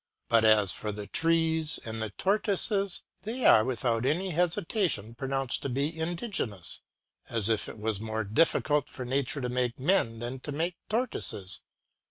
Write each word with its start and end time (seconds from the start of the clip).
But 0.29 0.43
as 0.43 0.71
for 0.71 0.91
the 0.91 1.05
trees 1.05 1.79
and 1.85 2.01
the 2.01 2.09
tortoises, 2.09 3.03
they 3.21 3.45
are, 3.45 3.63
without 3.63 4.03
any 4.03 4.31
hesitation, 4.31 5.13
pronounced 5.13 5.61
to 5.61 5.69
be 5.69 5.95
indigenous; 5.95 6.81
as 7.29 7.49
if 7.49 7.69
it 7.69 7.77
was 7.77 8.01
more 8.01 8.23
difficult 8.23 8.89
for 8.89 9.05
Nature 9.05 9.41
to 9.41 9.49
make 9.49 9.79
men 9.79 10.17
than 10.17 10.39
to 10.39 10.51
make 10.51 10.75
tortoises. 10.89 11.61